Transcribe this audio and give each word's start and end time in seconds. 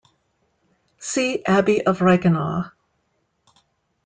See 0.97 1.45
Abbey 1.45 1.85
of 1.85 1.99
Reichenau. 1.99 2.71